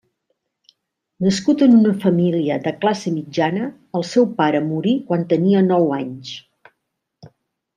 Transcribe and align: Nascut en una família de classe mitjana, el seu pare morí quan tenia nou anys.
Nascut 1.25 1.59
en 1.65 1.75
una 1.79 1.91
família 2.05 2.57
de 2.63 2.73
classe 2.85 3.13
mitjana, 3.17 3.67
el 4.01 4.07
seu 4.13 4.27
pare 4.41 4.63
morí 4.71 4.95
quan 5.11 5.29
tenia 5.35 5.63
nou 5.69 5.87
anys. 6.03 6.33